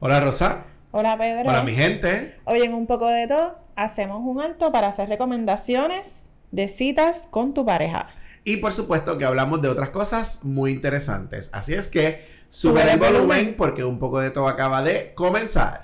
[0.00, 0.64] Hola Rosa.
[0.92, 1.50] Hola Pedro.
[1.50, 2.36] Hola mi gente.
[2.44, 7.52] Hoy en un poco de todo hacemos un alto para hacer recomendaciones de citas con
[7.52, 8.08] tu pareja.
[8.44, 11.50] Y por supuesto que hablamos de otras cosas muy interesantes.
[11.52, 15.82] Así es que sube el volumen porque un poco de todo acaba de comenzar.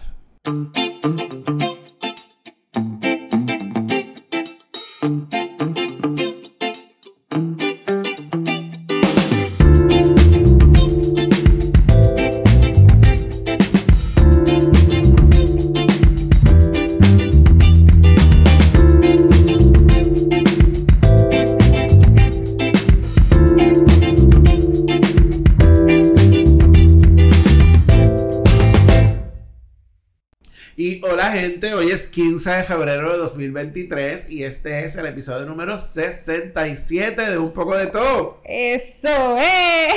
[32.14, 37.76] 15 de febrero de 2023 y este es el episodio número 67 de Un poco
[37.76, 38.40] de todo.
[38.44, 39.88] Eso, eh.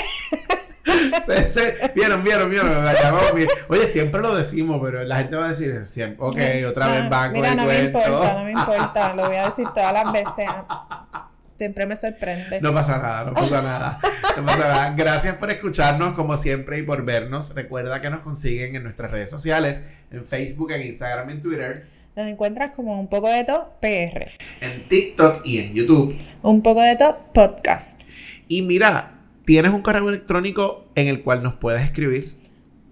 [1.93, 2.71] Vieron, vieron, vieron.
[3.67, 7.33] Oye, siempre lo decimos, pero la gente va a decir siempre, ok, otra vez van
[7.33, 10.47] Mira, no me importa, no me importa, lo voy a decir todas las veces.
[11.57, 12.61] Siempre me sorprende.
[12.61, 13.99] No pasa nada, no pasa nada.
[14.37, 14.93] No pasa nada.
[14.95, 17.53] Gracias por escucharnos, como siempre, y por vernos.
[17.53, 21.83] Recuerda que nos consiguen en nuestras redes sociales, en Facebook, en Instagram, en Twitter.
[22.17, 24.31] Nos encuentras como un poco de top PR.
[24.59, 26.15] En TikTok y en YouTube.
[26.41, 28.05] Un poco de top podcast.
[28.47, 32.35] Y mira, tienes un correo electrónico en el cual nos puedes escribir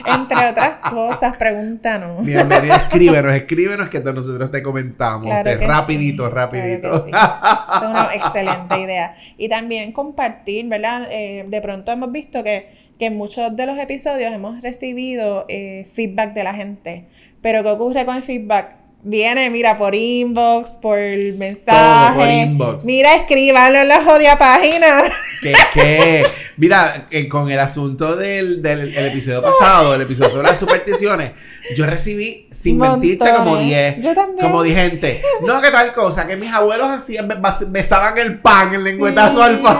[0.05, 2.25] Entre otras cosas, pregúntanos.
[2.25, 5.33] Bienvenido, escríbenos, escríbenos que nosotros te comentamos.
[5.61, 6.95] rapidito, rapidito.
[6.95, 9.15] es una excelente idea.
[9.37, 11.07] Y también compartir, ¿verdad?
[11.11, 12.69] Eh, de pronto hemos visto que,
[13.03, 17.05] que en muchos de los episodios hemos recibido eh, feedback de la gente
[17.43, 18.77] pero ¿qué ocurre con el feedback?
[19.03, 22.17] Viene, mira, por inbox, por mensaje.
[22.17, 22.85] por inbox.
[22.85, 25.03] Mira, escríbanlo en la jodida página.
[25.41, 26.23] ¿Qué, qué?
[26.55, 31.31] Mira, eh, con el asunto del, del episodio pasado, el episodio sobre las supersticiones,
[31.75, 33.97] yo recibí, sin mentirte, como 10.
[34.39, 35.21] Como 10 gente.
[35.45, 37.31] No, que tal cosa, que mis abuelos hacían,
[37.67, 39.77] besaban el pan, el lengüetazo al pan.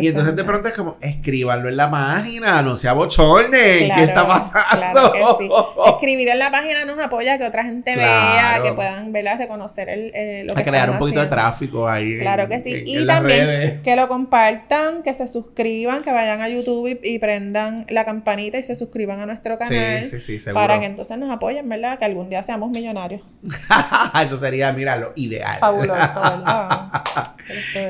[0.00, 3.92] y entonces de pronto es como, escríbanlo en la página, no se abochornen.
[3.94, 5.12] ¿Qué está pasando?
[5.12, 5.50] Claro que sí.
[5.86, 9.88] Escribir en la página nos apoya a que otra gente vea, que puedan verla, reconocer
[9.88, 12.18] el, lo que A crear un poquito de tráfico ahí.
[12.18, 12.84] Claro que sí.
[12.86, 18.04] y también que lo compartan, que se suscriban, que vayan a YouTube y, prendan la
[18.04, 20.04] campanita y se suscriban a nuestro canal.
[20.04, 20.62] Sí, sí, sí, seguro.
[20.62, 21.98] Para que entonces nos apoyen, ¿verdad?
[21.98, 23.22] Que algún día seamos millonarios.
[24.24, 25.58] Eso sería, mira, lo ideal.
[25.58, 27.34] Fabuloso, ¿verdad?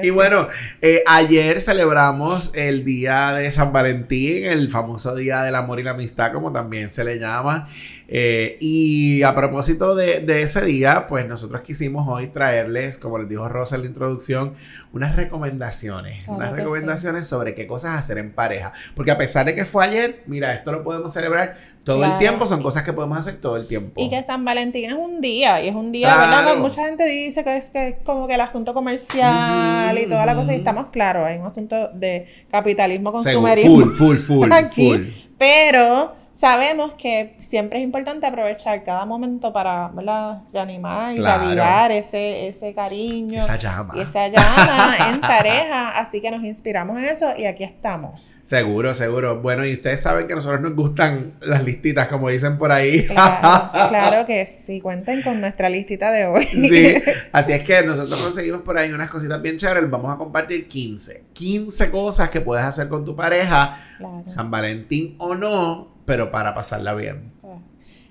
[0.02, 0.48] y bueno,
[0.82, 5.92] eh, ayer celebramos el día de San Valentín, el famoso día del amor y la
[5.92, 7.68] amistad, como también se le llama.
[8.08, 13.48] Eh, y a propósito de, ese día, pues nosotros quisimos hoy traerles, como les dijo
[13.48, 14.54] Rosa en la introducción,
[14.92, 16.26] unas recomendaciones.
[16.28, 18.72] unas recomendaciones sobre qué cosas hacer en pareja.
[18.94, 22.46] Porque a pesar de que fue ayer, mira, esto lo podemos celebrar todo el tiempo,
[22.48, 24.02] son cosas que podemos hacer todo el tiempo.
[24.02, 26.56] Y que San Valentín es un día, y es un día, ¿verdad?
[26.56, 30.52] Mucha gente dice que es, que como que el asunto comercial y toda la cosa,
[30.52, 33.84] y estamos claros, hay un asunto de capitalismo, consumerismo.
[33.84, 35.00] full, full, full, full.
[35.38, 40.42] Pero sabemos que siempre es importante aprovechar cada momento para ¿verdad?
[40.52, 43.42] reanimar y avivar ese, ese cariño.
[43.42, 43.94] Esa llama.
[43.96, 45.98] Y esa llama en pareja.
[45.98, 48.20] Así que nos inspiramos en eso y aquí estamos.
[48.42, 49.40] Seguro, seguro.
[49.40, 53.06] Bueno, y ustedes saben que a nosotros nos gustan las listitas, como dicen por ahí.
[53.06, 56.44] Claro, que sí, cuenten con nuestra listita de hoy.
[56.44, 57.02] Sí,
[57.32, 59.90] así es que nosotros conseguimos por ahí unas cositas bien chéveres.
[59.90, 61.24] Vamos a compartir 15.
[61.32, 63.78] 15 cosas que puedes hacer con tu pareja,
[64.26, 67.32] San Valentín o no, pero para pasarla bien.
[67.44, 67.58] Ah,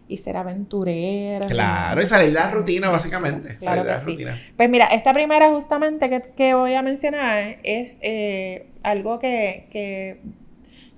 [0.07, 1.47] y ser aventurera.
[1.47, 3.57] Claro, y salir de la rutina, básicamente.
[3.57, 4.17] Claro que sí.
[4.55, 10.21] Pues mira, esta primera justamente que, que voy a mencionar es, eh, algo que, que,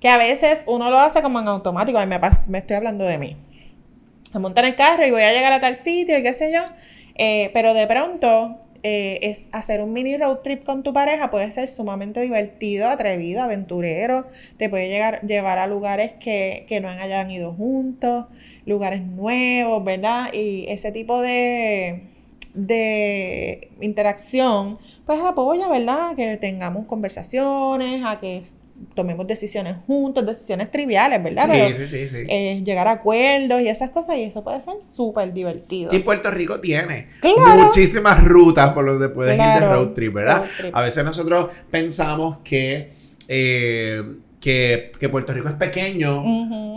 [0.00, 1.98] que a veces uno lo hace como en automático.
[2.06, 3.36] me, me estoy hablando de mí.
[4.34, 6.52] Me monto en el carro y voy a llegar a tal sitio y qué sé
[6.52, 6.62] yo.
[7.14, 11.50] Eh, pero de pronto eh, es hacer un mini road trip con tu pareja puede
[11.50, 14.26] ser sumamente divertido, atrevido, aventurero,
[14.56, 18.26] te puede llegar, llevar a lugares que, que no hayan ido juntos,
[18.66, 20.32] lugares nuevos, ¿verdad?
[20.32, 22.04] Y ese tipo de,
[22.54, 26.14] de interacción, pues apoya, ¿verdad?
[26.14, 28.42] Que tengamos conversaciones, a que
[28.98, 31.48] tomemos decisiones juntos, decisiones triviales, ¿verdad?
[31.76, 35.32] Sí, sí, sí, eh, llegar a acuerdos y esas cosas, y eso puede ser súper
[35.32, 35.94] divertido.
[35.94, 40.44] Y Puerto Rico tiene muchísimas rutas por donde puedes ir de road trip, ¿verdad?
[40.72, 42.92] A veces nosotros pensamos que...
[43.28, 44.02] Eh,
[44.40, 46.22] que, Puerto Rico es pequeño,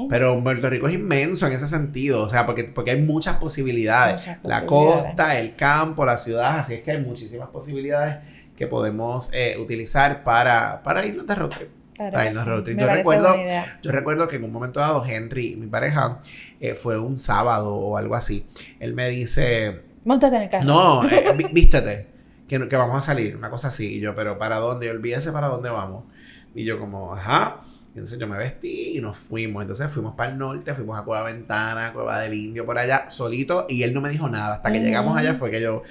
[0.07, 4.29] pero Puerto Rico es inmenso en ese sentido, o sea, porque, porque hay muchas posibilidades.
[4.43, 8.17] La costa, el campo, la ciudad, así es que hay muchísimas posibilidades
[8.55, 11.80] que podemos eh, utilizar para, para irnos de road trip.
[12.09, 13.35] Yo recuerdo,
[13.81, 16.19] yo recuerdo que en un momento dado Henry, mi pareja,
[16.59, 18.45] eh, fue un sábado o algo así.
[18.79, 19.81] Él me dice...
[20.03, 20.65] Montate en el carro.
[20.65, 22.07] No, eh, vístete,
[22.47, 23.97] que, que vamos a salir, una cosa así.
[23.97, 24.89] Y yo, pero ¿para dónde?
[24.89, 26.05] olvídese para dónde vamos.
[26.55, 27.61] Y yo como, ajá.
[27.93, 29.61] Y entonces yo me vestí y nos fuimos.
[29.61, 33.65] Entonces fuimos para el norte, fuimos a Cueva Ventana, Cueva del Indio, por allá, solito.
[33.67, 34.55] Y él no me dijo nada.
[34.55, 35.83] Hasta que llegamos allá fue que yo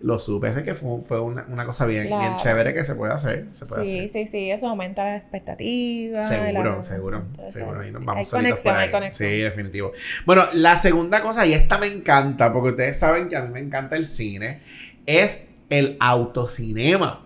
[0.00, 0.48] lo supe.
[0.48, 3.46] Ese que fue, fue una, una, cosa bien, bien chévere que se puede hacer.
[3.52, 4.08] Se puede sí, hacer.
[4.10, 4.50] sí, sí.
[4.50, 6.24] Eso aumenta la expectativa.
[6.24, 7.24] Seguro, seguro.
[7.48, 7.82] seguro.
[7.90, 9.30] Nos vamos hay conexión, hay conexión.
[9.30, 9.92] Sí, definitivo.
[10.24, 13.60] Bueno, la segunda cosa, y esta me encanta, porque ustedes saben que a mí me
[13.60, 14.60] encanta el cine,
[15.06, 17.22] es el autocinema.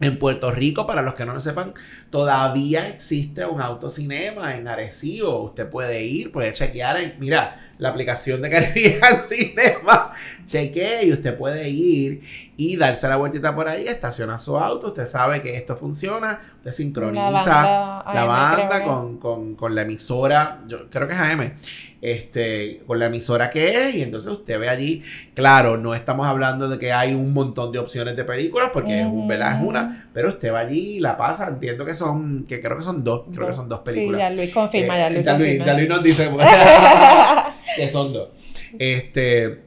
[0.00, 1.74] En Puerto Rico, para los que no lo sepan,
[2.10, 5.44] todavía existe un autocinema en Arecibo.
[5.44, 6.96] Usted puede ir, puede chequear.
[6.96, 10.12] En, mira, la aplicación de Caribbean Cinema.
[10.46, 12.22] Cheque y usted puede ir
[12.56, 16.70] y darse la vueltita por ahí, estaciona su auto, usted sabe que esto funciona, usted
[16.72, 21.52] sincroniza la banda, con, la emisora, yo creo que es AM,
[22.02, 25.02] este, con la emisora que es, y entonces usted ve allí,
[25.34, 29.06] claro, no estamos hablando de que hay un montón de opciones de películas, porque es,
[29.06, 32.76] un, es una, pero usted va allí y la pasa, entiendo que son, que creo
[32.76, 34.20] que son dos, creo que son dos películas.
[34.20, 36.28] Sí, ya Luis confirma, ya eh, Luis, ya Luis nos dice
[37.76, 38.30] que son dos.
[38.78, 39.62] Este,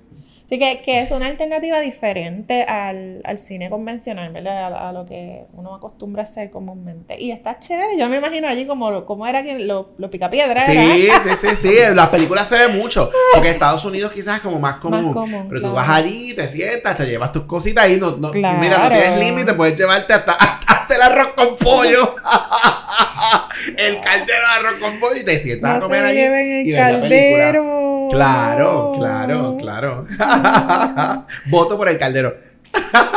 [0.45, 4.75] Así que, que es una alternativa diferente al, al cine convencional, ¿verdad?
[4.75, 7.19] A, lo que uno acostumbra a hacer comúnmente.
[7.19, 7.97] Y está chévere.
[7.97, 10.63] Yo me imagino allí como, como era que lo, lo pica piedra.
[10.67, 11.75] Sí, sí, sí, sí.
[11.95, 13.09] Las películas se ven mucho.
[13.33, 15.47] Porque Estados Unidos quizás es como más común.
[15.49, 18.89] pero tú vas allí, te sientas, te llevas tus cositas y no, no mira, no
[18.89, 22.15] tienes límite, puedes llevarte hasta, hasta, el arroz con pollo.
[23.77, 26.19] el caldero de arroz con pollo y te sientas a comer allí.
[26.19, 27.94] el y caldero.
[28.11, 30.05] Claro, claro, claro.
[31.47, 32.35] Voto por el caldero.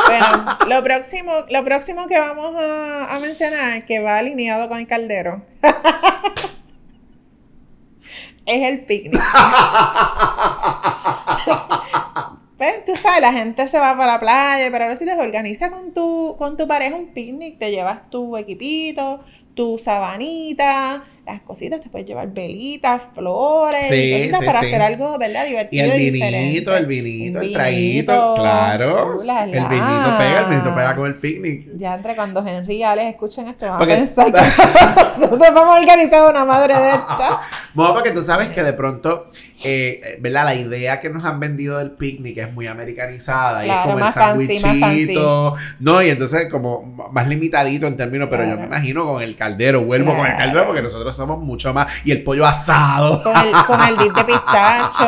[0.07, 4.87] bueno, lo próximo, lo próximo que vamos a, a mencionar, que va alineado con el
[4.87, 5.41] caldero,
[8.45, 9.21] es el picnic.
[12.57, 15.69] pues, tú sabes, la gente se va para la playa, pero ahora si te organiza
[15.69, 19.21] con tu, con tu pareja un picnic, te llevas tu equipito,
[19.59, 25.45] tu sabanita, las cositas, te puedes llevar velitas, flores, cositas para hacer algo, ¿verdad?
[25.45, 25.85] Divertido.
[25.85, 29.21] Y el vinito, el vinito, el, traguito, claro.
[29.21, 31.71] El vinito pega, el vinito pega con el picnic.
[31.75, 34.39] Ya entre cuando Henry y Alex escuchen esto, van a pensar que
[35.19, 37.41] nosotros vamos a organizar una madre de esta.
[37.71, 39.29] Bueno, porque tú sabes que de pronto,
[39.63, 40.43] eh, ¿verdad?
[40.43, 44.11] La idea que nos han vendido del picnic es muy americanizada y es como el
[44.11, 46.01] sandwichito, ¿no?
[46.01, 46.81] Y entonces como
[47.11, 50.65] más limitadito en términos, pero yo me imagino con el caldero, vuelvo con el caldero
[50.65, 51.87] porque nosotros somos mucho más.
[52.05, 53.21] Y el pollo asado.
[53.23, 55.05] Con el, con el dip de pistacho.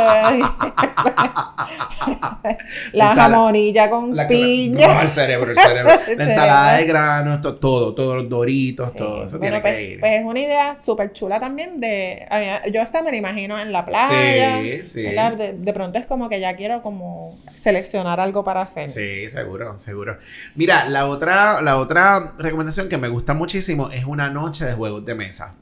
[2.94, 4.94] la jamonilla con piña.
[4.94, 5.92] No, el cerebro, el cerebro.
[6.18, 9.26] la ensalada de granos, todo, todos los doritos, todo.
[9.26, 10.00] Eso tiene pues, que ir.
[10.00, 12.28] Pues es una idea súper chula también de.
[12.72, 14.62] yo hasta me lo imagino en la playa.
[14.62, 15.02] Sí, sí.
[15.02, 18.90] De, de, pronto es como que ya quiero como seleccionar algo para hacer.
[18.90, 20.18] Sí, seguro, seguro.
[20.56, 25.06] Mira, la otra, la otra recomendación que me gusta muchísimo es una noche de juegos
[25.06, 25.56] de mesa.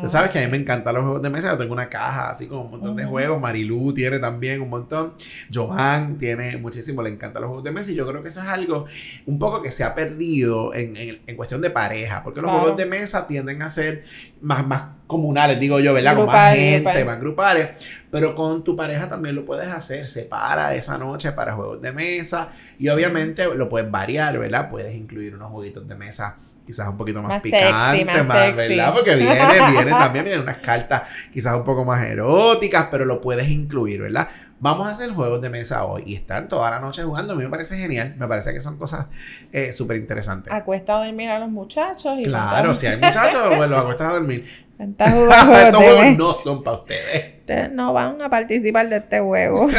[0.00, 1.50] Tú sabes que a mí me encantan los juegos de mesa.
[1.50, 3.40] Yo tengo una caja así con un montón de juegos.
[3.40, 5.14] Marilu tiene también un montón.
[5.52, 7.02] Johan tiene muchísimo.
[7.02, 7.90] Le encantan los juegos de mesa.
[7.90, 8.86] Y yo creo que eso es algo
[9.26, 12.24] un poco que se ha perdido en, en, cuestión de pareja.
[12.24, 14.04] Porque los juegos de mesa tienden a ser
[14.40, 16.16] más, más comunales, digo yo, ¿verdad?
[16.16, 17.70] con más gente, más grupales.
[18.10, 20.08] Pero con tu pareja también lo puedes hacer.
[20.08, 22.50] Separa esa noche para juegos de mesa.
[22.78, 24.68] Y obviamente lo puedes variar, ¿verdad?
[24.68, 28.94] Puedes incluir unos jueguitos de mesa quizás un poquito más, picante, más, ¿verdad?
[28.94, 29.34] Porque viene,
[29.72, 31.02] viene también, vienen unas cartas
[31.32, 34.28] quizás un poco más eróticas, pero lo puedes incluir, ¿verdad?
[34.60, 37.32] vamos a hacer juegos de mesa hoy y están toda la noche jugando.
[37.32, 39.06] A mí me parece genial, me parece que son cosas
[39.52, 40.52] eh, súper interesantes.
[40.52, 42.18] Acuesta a dormir a los muchachos.
[42.18, 44.44] Y claro, si hay muchachos, pues los acuestas a dormir.
[44.78, 47.40] Estos juegos no son para ustedes.
[47.40, 49.68] Ustedes no van a participar de este juego.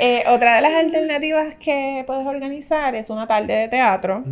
[0.00, 4.24] Eh, otra de las alternativas que puedes organizar es una tarde de teatro.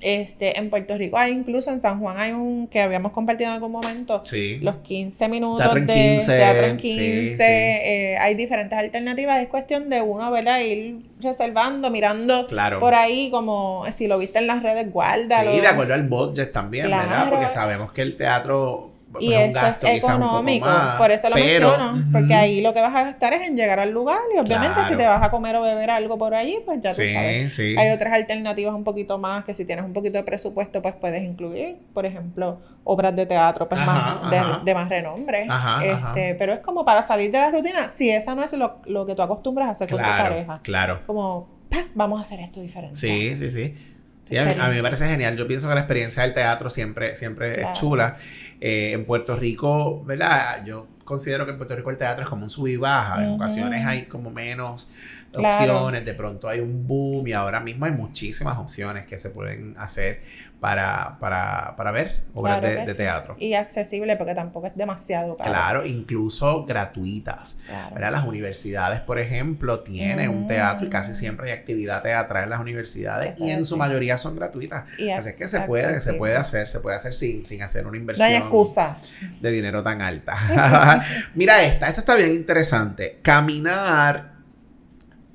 [0.00, 3.54] este, en Puerto Rico hay incluso en San Juan hay un que habíamos compartido en
[3.54, 4.22] algún momento.
[4.60, 7.36] Los 15 minutos de teatro en 15.
[7.40, 9.40] Eh, hay diferentes alternativas.
[9.40, 10.60] Es cuestión de uno, ¿verdad?
[10.60, 12.48] Ir reservando, mirando
[12.80, 15.52] por ahí, como si lo viste en las redes, guárdalo.
[15.52, 17.30] Sí, de acuerdo al budget también, ¿verdad?
[17.30, 22.60] Porque sabemos que el teatro y eso es económico, por eso lo menciono, porque ahí
[22.60, 25.22] lo que vas a gastar es en llegar al lugar y obviamente si te vas
[25.22, 27.58] a comer o beber algo por allí, pues ya tú sabes.
[27.58, 31.22] Hay otras alternativas un poquito más que si tienes un poquito de presupuesto, pues puedes
[31.22, 34.30] incluir, por ejemplo, obras de teatro pues más,
[34.64, 35.46] de, más renombre.
[35.82, 39.06] este, pero es como para salir de la rutina, si esa no es lo, lo
[39.06, 40.54] que tú acostumbras a hacer con tu pareja.
[40.62, 41.00] Claro.
[41.06, 41.48] Como,
[41.94, 42.98] vamos a hacer esto diferente.
[42.98, 43.74] Sí, sí, sí.
[44.24, 45.36] Sí, a mí, me parece genial.
[45.36, 48.16] Yo pienso que la experiencia del teatro siempre, siempre es chula.
[48.60, 50.64] Eh, en Puerto Rico, ¿verdad?
[50.64, 53.24] Yo considero que en Puerto Rico el teatro es como un sub y baja.
[53.24, 54.88] En ocasiones hay como menos
[55.34, 59.74] opciones, de pronto hay un boom y ahora mismo hay muchísimas opciones que se pueden
[59.78, 60.22] hacer
[60.62, 63.34] para, para, para ver obras de, teatro.
[63.36, 65.50] Y accesible porque tampoco es demasiado caro.
[65.50, 67.58] Claro, incluso gratuitas.
[67.98, 71.14] Las universidades, por ejemplo, tienen un teatro y casi mm.
[71.14, 74.84] siempre hay actividad teatral en las universidades y en su mayoría son gratuitas.
[75.16, 77.96] Así es que se puede, se puede hacer, se puede hacer sin, sin hacer una
[77.96, 78.98] inversión no hay excusa.
[79.40, 81.04] de dinero tan alta.
[81.34, 83.18] Mira esta, esta está bien interesante.
[83.20, 84.34] Caminar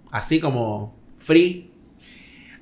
[0.09, 1.66] así como free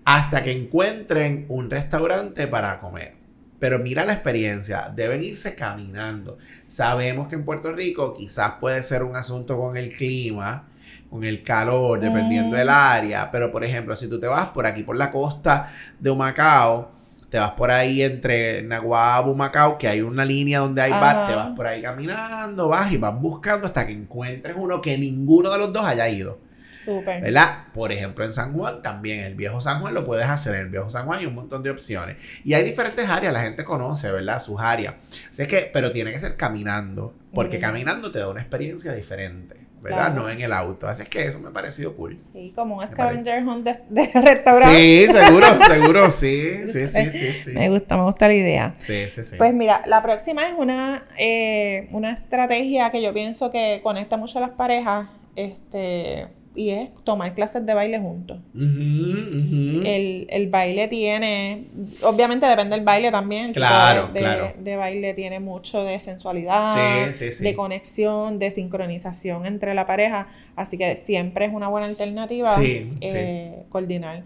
[0.06, 3.16] hasta que encuentren un restaurante para comer.
[3.60, 6.38] Pero mira la experiencia, deben irse caminando.
[6.68, 10.68] Sabemos que en Puerto Rico quizás puede ser un asunto con el clima,
[11.10, 12.72] con el calor, dependiendo del mm.
[12.72, 13.32] área.
[13.32, 16.92] Pero por ejemplo, si tú te vas por aquí, por la costa de Humacao,
[17.30, 21.36] te vas por ahí entre Naguabo Humacao, que hay una línea donde hay bar, te
[21.36, 25.58] vas por ahí caminando, vas y vas buscando hasta que encuentres uno que ninguno de
[25.58, 26.45] los dos haya ido.
[26.88, 27.66] ¿Verdad?
[27.74, 30.56] Por ejemplo, en San Juan también, el viejo San Juan lo puedes hacer.
[30.56, 32.18] En el viejo San Juan hay un montón de opciones.
[32.44, 34.40] Y hay diferentes áreas, la gente conoce, ¿verdad?
[34.40, 34.96] Sus áreas.
[35.32, 39.66] Así es que, pero tiene que ser caminando, porque caminando te da una experiencia diferente.
[39.86, 40.14] ¿verdad?
[40.14, 40.88] No en el auto.
[40.88, 42.14] Así es que eso me ha parecido cool.
[42.14, 44.76] Sí, como un scavenger hunt de, restaurante.
[44.76, 48.76] Sí, seguro, seguro, sí, sí, sí, sí, sí, Me gusta, me gusta la idea.
[48.80, 49.36] Sí, sí, sí.
[49.38, 54.40] Pues mira, la próxima es una, eh, una estrategia que yo pienso que conecta mucho
[54.40, 55.08] a las parejas.
[55.36, 58.40] Este, y es tomar clases de baile juntos.
[58.56, 61.66] El, baile tiene,
[62.04, 64.54] obviamente depende del baile también, claro, de, claro.
[64.58, 70.96] de, baile tiene mucho de sensualidad, de conexión, de sincronización entre la pareja, así que
[70.98, 74.24] siempre es una buena alternativa eh, coordinar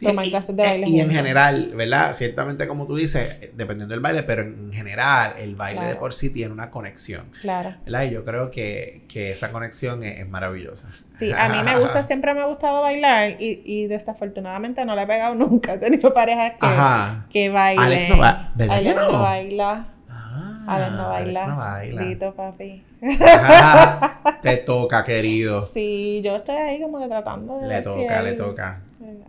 [0.00, 2.12] y, en general, ¿verdad?
[2.14, 6.30] Ciertamente, como tú dices, dependiendo del baile, pero en general, el baile de por sí
[6.30, 7.26] tiene una conexión.
[7.40, 7.74] Claro.
[7.84, 8.04] ¿verdad?
[8.04, 10.88] Y yo creo que, esa conexión es, maravillosa.
[11.06, 15.02] Sí, a mí me gusta, siempre me ha gustado bailar y, y desafortunadamente no le
[15.02, 15.74] he pegado nunca.
[15.74, 17.84] He tenido parejas que, que bailen.
[17.84, 19.22] Alex no, va, Alex no?
[19.22, 19.86] baila.
[20.08, 21.40] Ah, Alex no baila.
[21.42, 22.02] Alex no baila.
[22.02, 22.84] Lito, papi.
[24.42, 25.64] te toca, querido.
[25.64, 27.68] Sí, yo estoy ahí como que tratando de.
[27.68, 28.80] Le toca, le toca.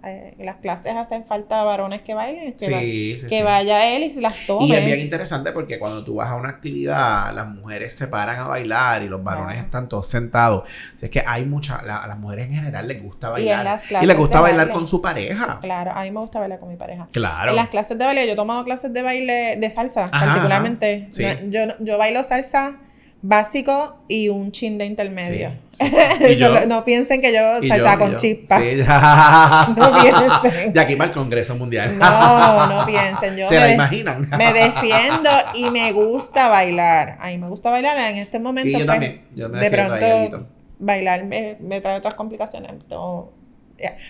[0.03, 4.65] Eh, las clases hacen falta varones que bailen, que, que vaya él y las tome.
[4.65, 8.37] Y es bien interesante porque cuando tú vas a una actividad, las mujeres se paran
[8.37, 10.67] a bailar y los varones están todos sentados.
[11.01, 13.79] es que hay muchas, a las mujeres en general les gusta bailar.
[14.01, 15.59] Y, les gusta bailar con su pareja.
[15.61, 17.07] Claro, a mí me gusta bailar con mi pareja.
[17.11, 17.51] Claro.
[17.51, 21.07] En las clases de baile, yo he tomado clases de baile de salsa, particularmente.
[21.49, 22.77] Yo, yo bailo salsa
[23.21, 25.51] básico y un chin de intermedio.
[26.67, 28.59] no piensen que yo salsa con chispa.
[29.77, 30.73] no piensen.
[30.73, 31.97] De aquí para el Congreso Mundial.
[31.97, 33.37] no, no piensen.
[33.37, 34.27] Yo Se la imaginan.
[34.37, 37.17] me defiendo y me gusta bailar.
[37.19, 38.69] A mí me gusta bailar en este momento.
[38.69, 39.25] yo pues, también.
[39.35, 40.47] Yo me de pronto,
[40.79, 42.71] bailar me, me, trae otras complicaciones.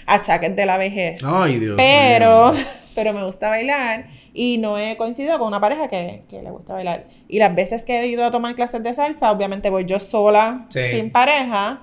[0.05, 1.21] achaques de la vejez.
[1.23, 2.53] Ay, Dios Pero,
[2.95, 6.73] pero me gusta bailar y no he coincidido con una pareja que, que, le gusta
[6.73, 7.07] bailar.
[7.27, 10.65] Y las veces que he ido a tomar clases de salsa, obviamente voy yo sola,
[10.69, 11.81] sin pareja.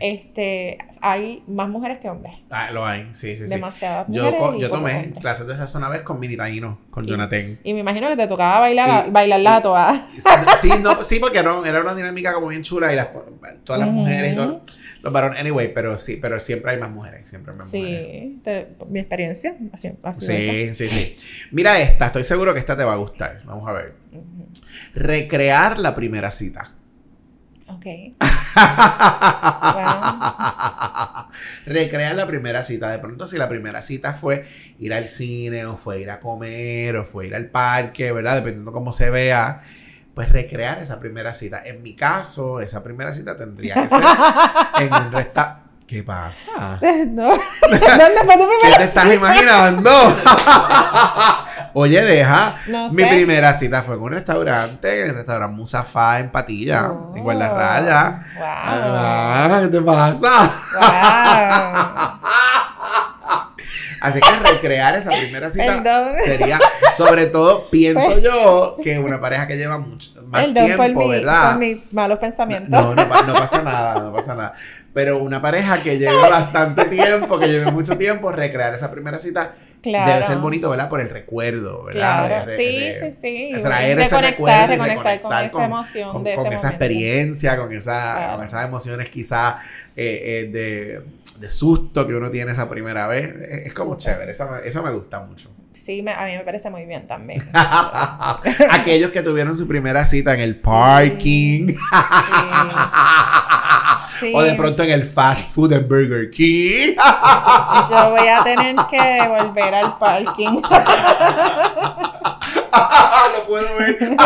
[0.00, 2.34] Este, hay más mujeres que hombres.
[2.50, 3.48] Ah, lo hay, sí, sí, sí.
[3.48, 4.40] Demasiadas mujeres.
[4.40, 7.58] Yo, yo tomé clases de salsa una vez con Mini Taino, con Jonathan.
[7.64, 10.00] Y me imagino que te tocaba bailar, bailarla a todas.
[10.60, 13.08] Sí, no, sí, porque era, era una dinámica como bien chula y las,
[13.64, 14.62] todas las mujeres y todo
[15.02, 18.40] los varones, anyway, pero sí, pero siempre hay más mujeres, siempre hay más sí,
[18.88, 21.16] mi experiencia así, Sí, sí, sí.
[21.52, 23.42] Mira esta, estoy seguro que esta te va a gustar.
[23.44, 23.94] Vamos a ver.
[24.94, 26.72] Recrear la primera cita.
[27.68, 27.84] Ok.
[31.66, 32.90] Recrear la primera cita.
[32.90, 34.46] De pronto, si la primera cita fue
[34.78, 38.36] ir al cine, o fue ir a comer, o fue ir al parque, ¿verdad?
[38.36, 39.60] Dependiendo cómo se vea,
[40.18, 41.62] pues recrear esa primera cita.
[41.64, 44.02] En mi caso, esa primera cita tendría que ser
[44.80, 45.62] en un restaurante.
[45.86, 46.80] ¿Qué pasa?
[47.06, 47.30] No.
[47.70, 49.92] ¿Qué te estás imaginando?
[51.74, 52.56] Oye, deja.
[52.90, 58.24] Mi primera cita fue en un restaurante, en el restaurante Musafá en Patilla, en Guardarraya.
[58.34, 58.44] Wow.
[58.44, 60.50] Ah, ¿Qué te pasa?
[64.00, 66.58] Así que recrear esa primera cita sería,
[66.96, 71.50] sobre todo, pienso pues yo, que una pareja que lleva mucho más tiempo, ¿verdad?
[71.52, 72.70] Por mis malos pensamientos.
[72.70, 74.54] No, no, no pasa nada, no pasa nada.
[74.94, 79.54] Pero una pareja que lleve bastante tiempo, que lleve mucho tiempo, recrear esa primera cita
[79.82, 80.88] Debe ser bonito, ¿verdad?
[80.88, 82.26] Por el recuerdo, ¿verdad?
[82.26, 83.52] Claro, sí, sí, sí.
[83.62, 84.66] Traer ese recuerdo.
[84.66, 89.08] Reconectar, con, esa emoción con, de ese Con esa experiencia, con, esa, con esas emociones
[89.08, 89.56] quizás
[90.00, 91.02] eh, eh, de,
[91.40, 93.34] de, susto que uno tiene esa primera vez.
[93.66, 95.50] Es, como chévere, esa, esa me gusta mucho.
[95.72, 97.42] Sí, a mí me parece muy bien también.
[98.70, 101.74] Aquellos que tuvieron su primera cita en el parking.
[104.34, 106.96] O de pronto en el fast food de Burger King.
[107.90, 110.60] Yo voy a tener que volver al parking.
[113.34, 114.16] Lo puedo ver.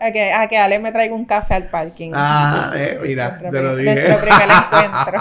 [0.00, 2.12] A, que, a que Ale me traiga un café al parking.
[2.14, 3.94] Ah, eh, mira, te lo dije.
[3.94, 5.20] Nuestro primer encuentro.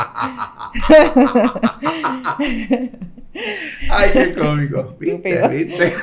[3.90, 4.96] Ay, qué cómico.
[5.00, 5.48] ¿Viste?
[5.48, 5.94] ¿Viste?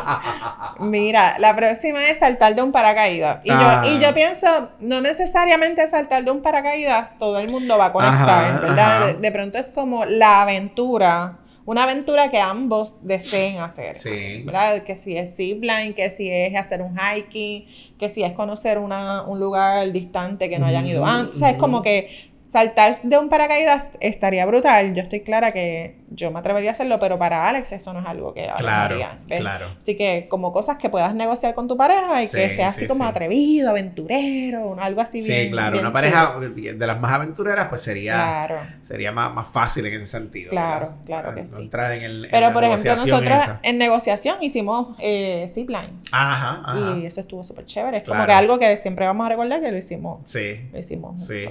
[0.80, 3.40] Mira, la próxima es saltar de un paracaídas.
[3.44, 4.14] Y, yo, y yo ah.
[4.14, 9.14] pienso, no necesariamente saltar de un paracaídas, todo el mundo va a conectar, ¿verdad?
[9.16, 11.38] De, pronto es como la aventura.
[11.66, 13.96] Una aventura que ambos deseen hacer.
[13.96, 14.42] Sí.
[14.44, 14.82] ¿Verdad?
[14.82, 17.66] Que si es zipline, que si es hacer un hiking,
[17.98, 21.36] que si es conocer una, un lugar distante que no hayan ido antes.
[21.36, 22.08] O sea, es como que
[22.46, 24.94] saltar de un paracaídas estaría brutal.
[24.94, 28.06] Yo estoy clara que yo me atrevería a hacerlo, pero para Alex eso no es
[28.06, 28.96] algo que claro,
[29.26, 29.74] claro.
[29.76, 33.04] Así que como cosas que puedas negociar con tu pareja y que sea así como
[33.04, 35.46] atrevido, aventurero, algo así bien.
[35.46, 39.94] Sí, claro, una pareja de las más aventureras pues sería, sería más, más fácil en
[39.94, 40.50] ese sentido.
[40.50, 41.62] Claro, claro que sí.
[41.62, 46.04] Entrar en el, pero por ejemplo nosotros en negociación hicimos eh, ziplines.
[46.12, 46.96] Ajá, ajá.
[46.98, 47.98] Y eso estuvo súper chévere.
[47.98, 50.20] Es como que algo que siempre vamos a recordar que lo hicimos.
[50.24, 50.68] Sí.
[50.72, 51.24] Lo hicimos.
[51.26, 51.46] Sí.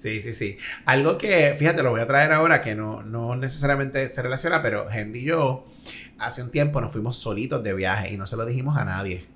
[0.00, 0.56] Sí, sí, sí.
[0.86, 4.90] Algo que, fíjate, lo voy a traer ahora que no, no necesariamente se relaciona, pero
[4.90, 5.66] Henry y yo
[6.18, 9.26] hace un tiempo nos fuimos solitos de viaje y no se lo dijimos a nadie.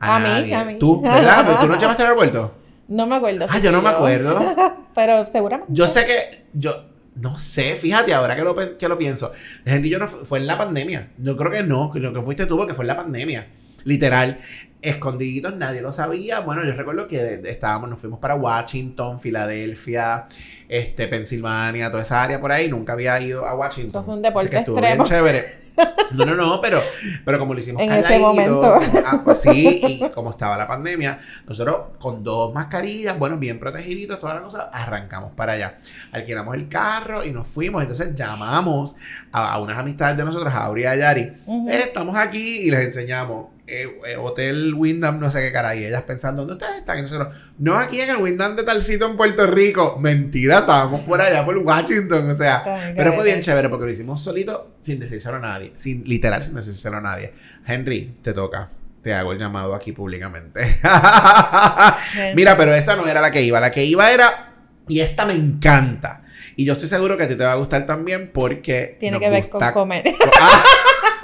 [0.00, 0.78] a, mí, a mí.
[0.78, 1.60] ¿Tú, verdad?
[1.60, 2.54] ¿Tú no llevaste al aeropuerto?
[2.86, 3.46] No me acuerdo.
[3.48, 4.38] Ah, yo no me acuerdo.
[4.94, 5.72] pero seguramente.
[5.72, 9.32] Yo sé que, yo, no sé, fíjate, ahora que lo, que lo pienso.
[9.64, 11.10] Henry y yo no fue en la pandemia.
[11.16, 13.48] Yo creo que no, lo que fuiste tú porque fue en la pandemia.
[13.84, 14.40] Literal
[14.84, 16.40] escondiditos, nadie lo sabía.
[16.40, 20.26] Bueno, yo recuerdo que estábamos, nos fuimos para Washington, Filadelfia,
[20.68, 22.68] este, Pensilvania, toda esa área por ahí.
[22.68, 23.88] Nunca había ido a Washington.
[23.88, 25.04] Eso fue un deporte extremo.
[25.04, 25.64] chévere.
[26.12, 26.80] No, no, no, pero,
[27.24, 28.62] pero como lo hicimos en ese momento.
[29.04, 31.18] Ah, pues sí, y como estaba la pandemia,
[31.48, 35.78] nosotros con dos mascarillas, bueno, bien protegiditos, toda la cosa, arrancamos para allá.
[36.12, 37.82] Alquilamos el carro y nos fuimos.
[37.82, 38.94] Entonces llamamos
[39.32, 41.22] a, unas amistades de nosotros, a Aurea y a Yari.
[41.22, 45.74] Eh, estamos aquí y les enseñamos eh, eh, Hotel Wyndham, no sé qué cara.
[45.74, 46.98] Y ellas pensando, ¿dónde ustedes están?
[46.98, 49.98] Y nosotros, no aquí en el Wyndham de tal sitio en Puerto Rico.
[49.98, 52.30] Mentira, estábamos por allá, por Washington.
[52.30, 55.72] O sea, pero fue bien chévere porque lo hicimos solito, sin decírselo a nadie.
[55.76, 57.32] Sin, literal, sin decírselo a nadie.
[57.66, 58.70] Henry, te toca.
[59.02, 60.60] Te hago el llamado aquí públicamente.
[62.34, 63.60] Mira, pero esa no era la que iba.
[63.60, 64.54] La que iba era,
[64.88, 66.22] y esta me encanta.
[66.56, 68.96] Y yo estoy seguro que a ti te va a gustar también porque.
[69.00, 70.04] Tiene que ver con comer.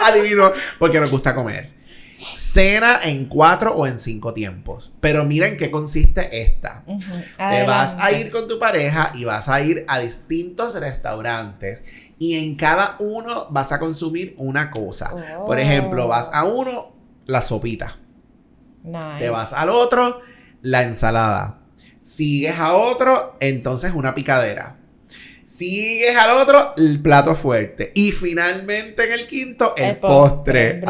[0.00, 1.80] adivino, porque nos gusta comer.
[2.20, 4.94] Cena en cuatro o en cinco tiempos.
[5.00, 6.85] Pero miren qué consiste esta.
[7.37, 11.85] Te vas a ir con tu pareja y vas a ir a distintos restaurantes
[12.18, 15.14] y en cada uno vas a consumir una cosa.
[15.46, 16.92] Por ejemplo, vas a uno,
[17.24, 17.96] la sopita.
[19.18, 20.20] Te vas al otro,
[20.61, 21.61] la ensalada.
[22.02, 24.80] Sigues a otro, entonces una picadera.
[25.61, 27.92] Sigues al otro, el plato fuerte.
[27.94, 30.81] Y finalmente en el quinto, el, postre.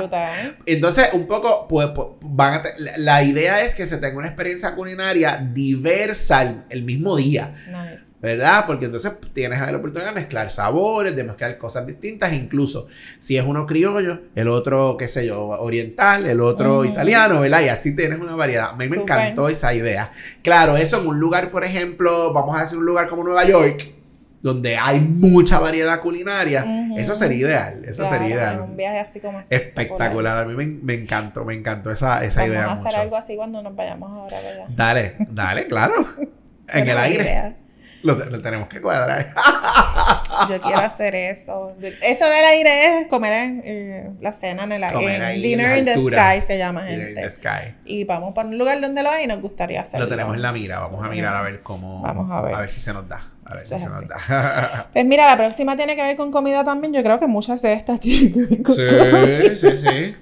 [0.64, 2.62] Entonces, un poco, pues, pues van
[2.98, 7.52] la idea es que se tenga una experiencia culinaria diversa el, mismo día.
[7.66, 8.12] Nice.
[8.20, 8.62] ¿Verdad?
[8.64, 12.86] Porque entonces tienes la oportunidad de mezclar sabores, de mezclar cosas distintas, incluso
[13.18, 17.62] si es uno criollo, el otro, qué sé yo, oriental, el otro italiano, ¿verdad?
[17.62, 18.70] Y así tienes una variedad.
[18.70, 20.12] A mí me encantó esa idea.
[20.44, 23.98] Claro, eso en un lugar, por ejemplo, vamos a decir un lugar como Nueva York
[24.42, 26.64] donde hay mucha variedad culinaria,
[26.96, 28.60] eso sería ideal, eso Claro, sería ideal.
[28.62, 32.54] Un viaje así como Espectacular, a mí me, me encantó, me encantó esa, esa Vamos
[32.54, 33.00] idea a hacer mucho.
[33.00, 34.64] algo así cuando nos vayamos ahora, ¿verdad?
[34.68, 35.94] Dale, dale, claro.
[36.72, 37.56] En el aire.
[38.04, 39.34] Lo, lo tenemos que cuadrar.
[40.48, 41.74] Yo quiero hacer eso.
[42.02, 45.34] Eso del aire es comer en, eh, la cena en el aire.
[45.34, 45.94] Dinner in the.
[45.98, 47.22] Sky se llama, Dinner in gente.
[47.22, 47.74] the sky.
[47.84, 50.06] Y vamos para un lugar donde lo hay y nos gustaría hacerlo.
[50.06, 52.00] Lo tenemos en la mira, vamos a mirar a ver cómo.
[52.02, 52.70] Vamos a ver.
[52.70, 53.20] si se nos da.
[53.50, 53.76] A ver se.
[54.92, 56.92] Pues mira, la próxima tiene que ver con comida también.
[56.92, 60.14] Yo creo que muchas de estas tienen que ver con sí, sí, sí.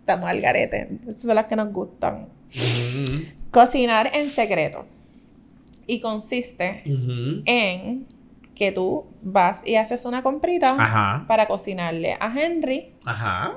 [0.00, 0.88] Estamos al garete.
[1.08, 2.28] Esas son las que nos gustan.
[3.50, 4.86] Cocinar en secreto.
[5.86, 8.06] Y consiste en
[8.54, 12.94] que tú vas y haces una comprita Ajá, para cocinarle a Henry.
[13.04, 13.54] ajá.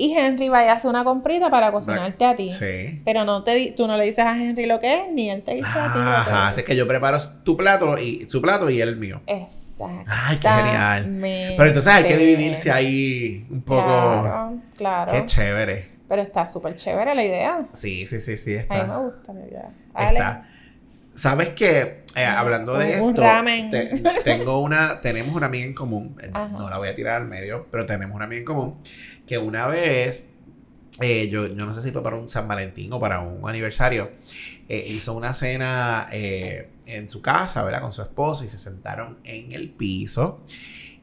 [0.00, 2.48] Y Henry va y hace una comprita para cocinarte a ti.
[2.50, 3.02] Sí.
[3.04, 5.42] Pero no te di- tú no le dices a Henry lo que es, ni él
[5.42, 6.50] te dice a ti lo que Ajá, es.
[6.50, 9.20] así es que yo preparo tu plato y su plato y él el mío.
[9.26, 10.04] Exacto.
[10.06, 11.16] Ay, qué genial.
[11.56, 13.82] Pero entonces hay que dividirse ahí un poco.
[13.82, 15.12] Claro, claro.
[15.12, 15.98] Qué chévere.
[16.08, 17.66] Pero está súper chévere la idea.
[17.72, 18.96] Sí, sí, sí, sí, A mí me está.
[18.98, 19.70] gusta la idea.
[19.98, 20.48] Está.
[21.18, 22.04] ¿Sabes qué?
[22.14, 23.70] Eh, hablando de Un esto, ramen.
[23.70, 26.48] te- tengo una, tenemos una amiga en común, eh, Ajá.
[26.48, 28.76] no la voy a tirar al medio, pero tenemos una amiga en común
[29.26, 30.30] que una vez,
[31.00, 34.10] eh, yo, yo no sé si fue para un San Valentín o para un aniversario,
[34.68, 37.80] eh, hizo una cena eh, en su casa, ¿verdad?
[37.82, 40.40] Con su esposo y se sentaron en el piso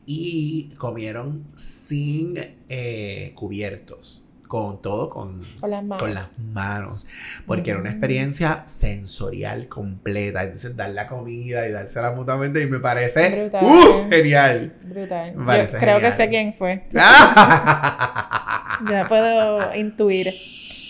[0.05, 2.35] y comieron sin
[2.69, 6.01] eh, cubiertos, con todo, con con las manos.
[6.01, 7.07] con las manos,
[7.47, 7.93] porque era una Mm.
[7.93, 10.43] experiencia sensorial completa.
[10.43, 13.65] Entonces, dar la comida y dársela mutuamente y me parece Brutal.
[13.65, 14.09] ¡uf!
[14.09, 14.73] genial.
[14.83, 15.35] Brutal.
[15.35, 16.87] Me parece Yo creo que sé quién fue.
[18.89, 20.33] Ya puedo intuir.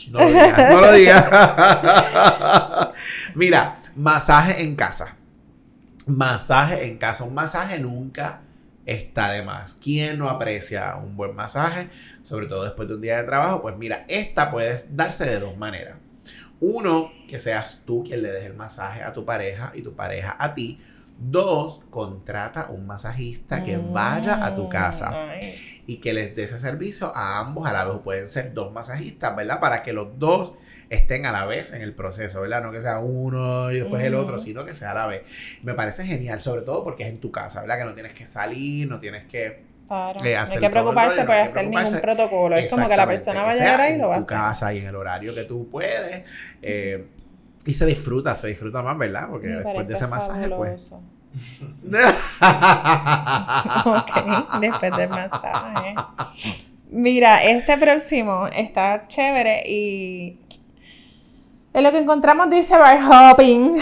[0.09, 1.25] no lo digas, no lo digas.
[3.35, 5.15] Mira, masaje en casa.
[6.07, 7.23] Masaje en casa.
[7.23, 8.41] Un masaje nunca
[8.85, 9.75] está de más.
[9.75, 11.89] ¿Quién no aprecia un buen masaje?
[12.23, 13.61] Sobre todo después de un día de trabajo.
[13.61, 15.97] Pues mira, esta puede darse de dos maneras.
[16.59, 20.35] Uno, que seas tú quien le des el masaje a tu pareja y tu pareja
[20.39, 20.79] a ti.
[21.17, 26.59] Dos, contrata un masajista que vaya a tu casa Mm, y que les dé ese
[26.59, 27.99] servicio a ambos a la vez.
[28.03, 29.59] Pueden ser dos masajistas, ¿verdad?
[29.59, 30.55] Para que los dos
[30.89, 32.61] estén a la vez en el proceso, ¿verdad?
[32.63, 35.23] No que sea uno y después el otro, sino que sea a la vez.
[35.63, 37.77] Me parece genial, sobre todo porque es en tu casa, ¿verdad?
[37.79, 39.63] Que no tienes que salir, no tienes que...
[39.87, 40.19] Claro.
[40.25, 42.55] Eh, No hacer hay que preocuparse por no hacer ningún protocolo.
[42.55, 44.33] Es como que la persona va a llegar ahí y lo va a En tu
[44.33, 44.37] hacer.
[44.45, 46.23] casa y en el horario que tú puedes.
[46.61, 47.05] eh,
[47.67, 49.27] y se disfruta, se disfruta más, ¿verdad?
[49.29, 50.91] Porque Me después de ese masaje, pues...
[53.85, 55.95] ok, después del masaje.
[56.91, 60.39] Mira, este próximo está chévere y
[61.75, 63.75] en lo que encontramos dice bar hopping.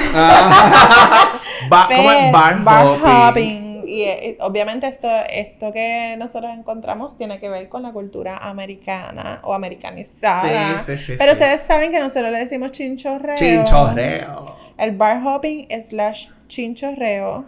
[1.70, 2.98] Como en Pero- bar,
[3.30, 3.84] hopping.
[3.86, 9.40] Y eh, obviamente esto, esto que nosotros encontramos tiene que ver con la cultura americana
[9.44, 10.82] o americanizada.
[10.82, 11.14] Sí, sí, sí.
[11.18, 11.38] Pero sí.
[11.38, 13.36] ustedes saben que nosotros le decimos chinchorreo.
[13.36, 14.46] Chinchorreo.
[14.78, 17.46] El bar hopping slash chinchorreo.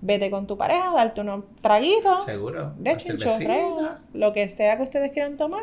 [0.00, 2.72] Vete con tu pareja, darte unos traguitos Seguro.
[2.78, 3.98] de chinchorreo.
[4.12, 5.62] Lo que sea que ustedes quieran tomar,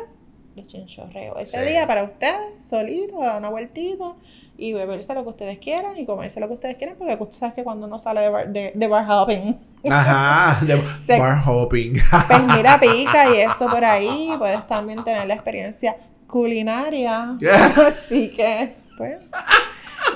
[0.56, 1.70] Ese Sí.
[1.70, 4.12] día para ustedes, solito, dar una vueltita
[4.56, 7.54] y beberse lo que ustedes quieran y comerse lo que ustedes quieran, porque tú sabes
[7.54, 9.58] que cuando uno sale de bar, de, de bar hopping,
[9.90, 10.64] Ajá.
[10.64, 11.94] De Se- bar hopping.
[12.28, 15.96] pues mira, pica y eso por ahí, puedes también tener la experiencia
[16.28, 17.36] culinaria.
[17.86, 19.18] Así que, pues,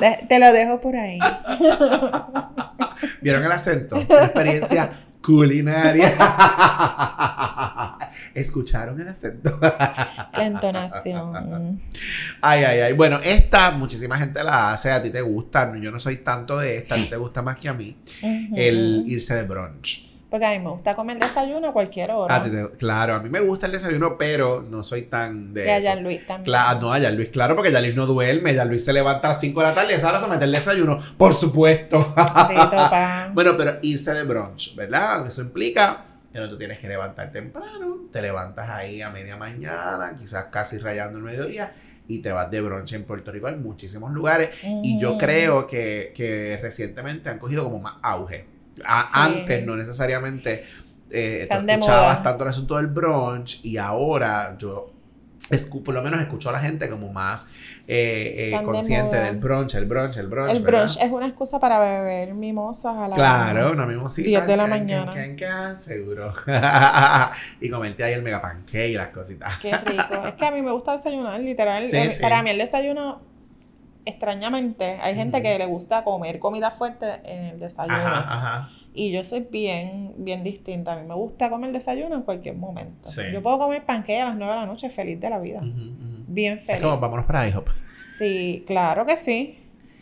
[0.01, 1.19] de- te lo dejo por ahí.
[3.21, 3.97] ¿Vieron el acento?
[3.97, 4.91] Una experiencia
[5.29, 6.17] culinaria.
[8.35, 9.59] ¿Escucharon el acento?
[9.61, 11.83] La entonación.
[12.41, 12.93] Ay, ay, ay.
[12.95, 15.77] Bueno, esta muchísima gente la hace, a ti te gusta.
[15.79, 17.95] Yo no soy tanto de esta, a ti te gusta más que a mí.
[18.23, 20.08] El irse de brunch.
[20.31, 22.43] Porque a mí me gusta comer desayuno a cualquier hora.
[22.45, 25.81] Te- claro, a mí me gusta el desayuno, pero no soy tan de Y a.
[25.81, 26.45] Jean Luis también.
[26.45, 28.55] Claro, no, a Jan Luis, claro, porque Jan Luis no duerme.
[28.55, 30.27] Jan Luis se levanta a las 5 de la tarde y a esa hora se
[30.27, 30.99] mete el desayuno.
[31.17, 32.13] Por supuesto.
[32.15, 33.35] Pan.
[33.35, 35.27] bueno, pero irse de brunch, ¿verdad?
[35.27, 37.97] Eso implica que no tú tienes que levantar temprano.
[38.13, 41.73] Te levantas ahí a media mañana, quizás casi rayando el mediodía,
[42.07, 42.93] y te vas de brunch.
[42.93, 44.51] En Puerto Rico hay muchísimos lugares.
[44.63, 48.58] Y yo creo que, que recientemente han cogido como más auge.
[48.87, 49.09] A- Sí.
[49.15, 50.65] Antes no necesariamente
[51.11, 54.93] eh, escuchabas tanto el asunto del brunch y ahora yo
[55.51, 57.49] escu- por lo menos escucho a la gente como más
[57.87, 60.51] eh, eh, de consciente del brunch, el brunch, el brunch.
[60.55, 60.81] El ¿verdad?
[60.83, 64.29] brunch es una excusa para beber mimosas a la Claro, una mimosita.
[64.29, 65.15] 10 de la can, mañana.
[65.15, 66.35] can, can, seguro.
[67.61, 69.57] y comerte ahí el mega pancake y las cositas.
[69.59, 70.27] Qué rico.
[70.27, 71.89] Es que a mí me gusta desayunar, literal.
[71.89, 72.21] Sí, sí.
[72.21, 73.23] Para mí el desayuno,
[74.09, 77.97] extrañamente, hay gente que le gusta comer comida fuerte en el desayuno.
[77.97, 78.71] Ajá, ajá.
[78.95, 80.95] Y yo soy bien, bien distinta.
[80.95, 83.09] A mí me gusta comer desayuno en cualquier momento.
[83.09, 83.23] Sí.
[83.33, 85.61] Yo puedo comer panqueque a las 9 de la noche feliz de la vida.
[85.63, 86.83] Bien Es feliz.
[86.83, 87.69] como, vámonos para IHOP.
[87.97, 89.59] Sí, claro que sí.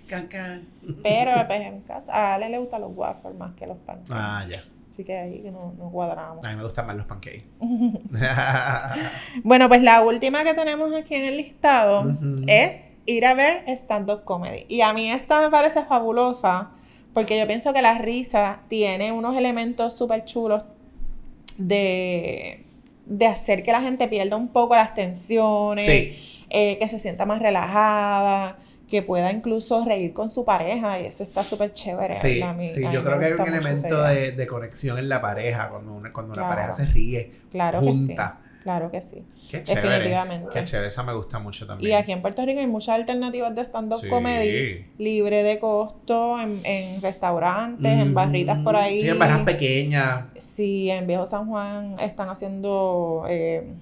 [0.08, 0.66] Can, can.
[1.02, 4.12] Pero pues, en casa, a Ale le gustan los waffles más que los pancakes.
[4.14, 4.58] Ah, ya.
[4.96, 6.42] Así que ahí que no, nos cuadramos.
[6.42, 7.44] A mí me gustan más los pancakes.
[9.44, 14.24] Bueno, pues la última que tenemos aquí en el listado es ir a ver stand-up
[14.24, 14.64] comedy.
[14.68, 16.70] Y a mí esta me parece fabulosa
[17.12, 20.64] porque yo pienso que la risa tiene unos elementos súper chulos
[21.58, 22.64] de,
[23.04, 26.44] de hacer que la gente pierda un poco las tensiones, Sí.
[26.48, 28.56] eh, que se sienta más relajada,
[28.88, 31.00] que pueda incluso reír con su pareja.
[31.00, 32.16] Y eso está súper chévere.
[32.16, 32.40] Sí.
[32.42, 35.08] A mí- sí, a mí yo creo que hay un elemento de, de conexión en
[35.08, 38.06] la pareja cuando una, cuando una pareja se ríe Claro que sí.
[38.08, 38.40] junta.
[38.62, 39.24] Claro que sí.
[39.48, 39.88] Qué chévere.
[39.90, 40.48] Definitivamente.
[40.52, 41.88] Qué chévere, esa me gusta mucho también.
[41.88, 44.08] Y aquí en Puerto Rico hay muchas alternativas de stand-up Sí.
[44.08, 49.02] comedy libre de costo en, en restaurantes, en barritas por ahí.
[49.02, 50.24] Sí, en barras pequeñas.
[50.36, 53.24] Sí, en Viejo San Juan están haciendo.
[53.28, 53.72] Eh,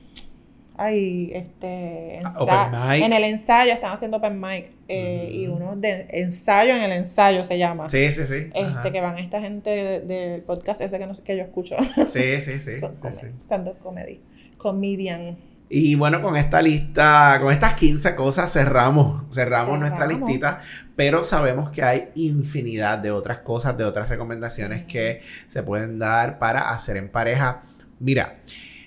[0.76, 2.20] ay, este.
[2.24, 2.96] Ah.
[2.96, 4.72] En el ensayo están haciendo open mic.
[4.88, 5.52] eh, Y Mm.
[5.52, 7.88] uno de ensayo en el ensayo se llama.
[7.88, 8.34] Sí, sí, sí.
[8.52, 8.92] Este, Ajá.
[8.92, 11.76] que van esta gente de- del podcast ese que, no- que yo escucho.
[12.06, 12.78] Sí, sí, sí.
[12.80, 13.26] Son sí, come- sí.
[13.40, 14.20] Stand-up comedy.
[14.58, 15.36] Comedian.
[15.70, 20.60] Y bueno, con esta lista, con estas 15 cosas cerramos, cerramos nuestra listita,
[20.94, 24.86] pero sabemos que hay infinidad de otras cosas, de otras recomendaciones Sí.
[24.86, 27.62] que se pueden dar para hacer en pareja.
[27.98, 28.36] Mira,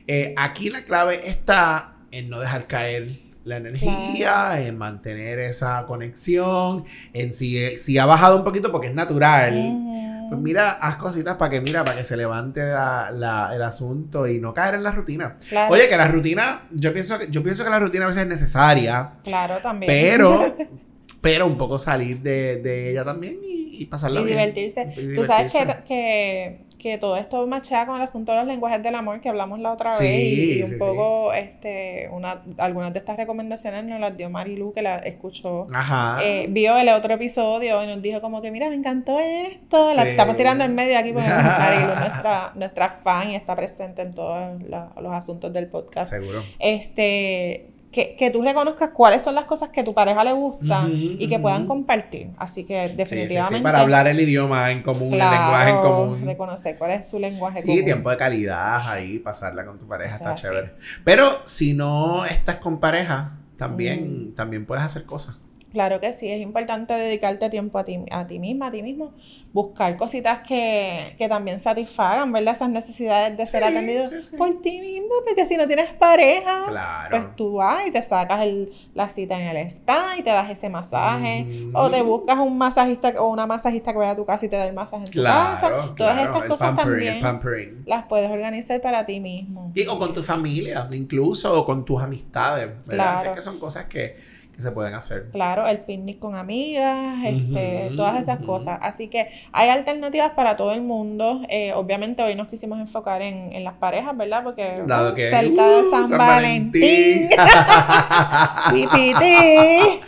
[0.08, 6.84] eh, aquí la clave está en no dejar caer la energía, en mantener esa conexión,
[7.14, 9.84] en si, si ha bajado un poquito porque es natural.
[10.30, 14.28] Pues mira, haz cositas para que, mira, para que se levante la- la- el asunto
[14.28, 15.38] y no caer en la rutina.
[15.48, 18.24] Claro, Oye, que la rutina, yo pienso que, yo pienso que la rutina a veces
[18.24, 19.90] es necesaria, claro, también.
[19.90, 20.54] pero,
[21.22, 24.38] pero un poco salir de, de ella también y, y pasarla y bien.
[24.38, 24.90] divertirse.
[24.98, 25.84] Y Tú sabes que, divertirse.
[25.88, 29.60] que, que todo esto machea con el asunto de los lenguajes del amor que hablamos
[29.60, 30.22] la otra Sí, vez
[30.60, 34.82] y, un sí, poco este una algunas de estas recomendaciones nos las dio Marilu que
[34.82, 36.20] la escuchó Ajá.
[36.24, 40.08] eh, vio el otro episodio y nos dijo como que mira me encantó esto la
[40.08, 41.28] estamos tirando en medio aquí porque
[41.60, 46.12] Marilu es nuestra, nuestra fan y está presente en todos la- los asuntos del podcast
[46.12, 46.42] Seguro.
[46.60, 51.16] este que, que tú reconozcas cuáles son las cosas que tu pareja le gustan Ujú,
[51.18, 54.84] y que puedan compartir así que Sí, sí, sí, definitivamente para hablar el idioma en
[54.84, 56.22] común, el lenguaje en común.
[56.26, 57.86] reconocer cuál es su lenguaje Sí, común.
[57.86, 60.74] tiempo de calidad ahí, pasarla con tu pareja, está chévere.
[61.04, 64.36] Pero si no estás con pareja, también, Mm.
[64.36, 65.42] también puedes hacer cosas.
[65.72, 69.12] Claro que sí, es importante dedicarte tiempo a ti, a ti misma, a ti mismo,
[69.52, 72.54] buscar cositas que, que también satisfagan, ¿verdad?
[72.54, 74.38] Esas necesidades de ser Sí, atendido sí, sí.
[74.38, 77.10] por ti mismo, porque si no tienes pareja, Claro.
[77.12, 80.50] pues tú vas y te sacas el- la cita en el spa y te das
[80.50, 84.46] ese masaje, o te buscas un masajista o una masajista que vaya a tu casa
[84.46, 85.68] y te da el masaje en tu casa.
[85.68, 89.72] Claro, Todas claro, estas cosas pampering, también las puedes organizar para ti mismo.
[89.76, 93.34] Sí, o con tu familia, incluso, o con tus amistades, ¿verdad?
[93.34, 94.16] Que son cosas que,
[94.58, 95.30] que se pueden hacer.
[95.30, 98.80] Claro, el picnic con amigas, este, todas esas cosas.
[98.82, 101.44] Así que hay alternativas para todo el mundo.
[101.48, 104.44] Eh, obviamente hoy nos quisimos enfocar en, en las parejas, ¿verdad?
[104.44, 107.30] Porque Dado que cerca de uh, San, Valentín.
[108.74, 110.02] Pipiti.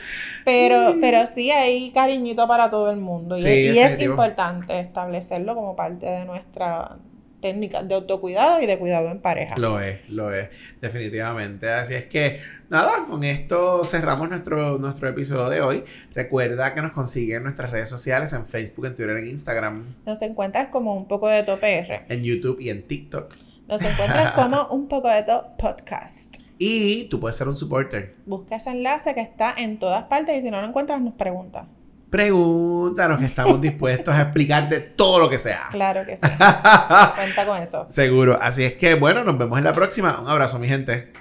[0.46, 3.38] Pero, pero sí hay cariñito para todo el mundo.
[3.38, 6.98] Y, Sí, y es importante establecerlo como parte de nuestra
[7.42, 9.58] técnica de autocuidado y de cuidado en pareja.
[9.58, 10.50] Lo es, lo es,
[10.82, 11.70] definitivamente.
[11.70, 15.84] Así es que, nada, con esto cerramos nuestro, nuestro episodio de hoy.
[16.14, 20.22] Recuerda que nos consiguen en nuestras redes sociales, en Facebook, en Twitter, en Instagram, Nos
[20.22, 22.06] encuentras como un poco de top R.
[22.10, 23.34] en YouTube y en TikTok.
[23.68, 26.38] Nos encuentras como un poco de top podcast.
[26.58, 28.16] Y tú puedes ser un supporter.
[28.26, 31.68] Busca ese enlace que está en todas partes y si no lo encuentras nos pregunta.
[32.10, 35.68] Pregúntanos que estamos dispuestos a explicarte todo lo que sea.
[35.72, 36.24] Claro que sí.
[37.16, 37.86] Cuenta con eso.
[37.88, 38.38] Seguro.
[38.42, 40.20] Así es que, bueno, nos vemos en la próxima.
[40.20, 41.12] Un abrazo, mi gente.